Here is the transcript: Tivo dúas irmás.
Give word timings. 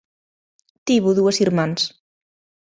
Tivo 0.85 1.09
dúas 1.17 1.37
irmás. 1.45 1.81